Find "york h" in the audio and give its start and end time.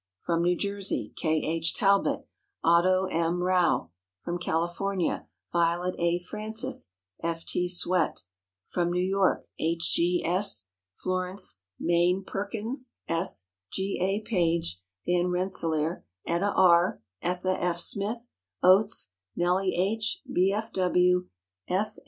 9.05-9.91